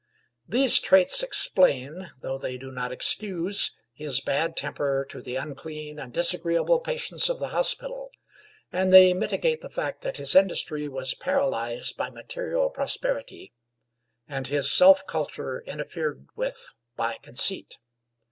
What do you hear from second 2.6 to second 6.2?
not excuse, his bad temper to the unclean and